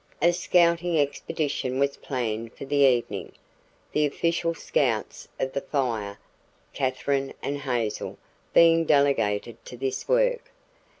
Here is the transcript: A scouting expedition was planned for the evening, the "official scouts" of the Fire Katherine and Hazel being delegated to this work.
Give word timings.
A 0.19 0.33
scouting 0.33 0.97
expedition 0.99 1.77
was 1.77 1.95
planned 1.95 2.53
for 2.53 2.65
the 2.65 2.77
evening, 2.77 3.33
the 3.91 4.03
"official 4.07 4.55
scouts" 4.55 5.27
of 5.39 5.53
the 5.53 5.61
Fire 5.61 6.17
Katherine 6.73 7.35
and 7.43 7.59
Hazel 7.59 8.17
being 8.51 8.85
delegated 8.85 9.63
to 9.65 9.77
this 9.77 10.07
work. 10.09 10.51